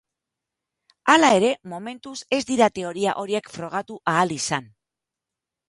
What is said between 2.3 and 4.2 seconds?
ez dira teoria horiek frogatu